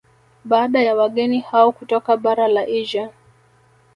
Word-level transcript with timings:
Baada 0.45 0.83
ya 0.83 0.95
wageni 0.95 1.39
hao 1.39 1.71
kutoka 1.71 2.17
bara 2.17 2.47
la 2.47 2.61
Asia 2.61 3.09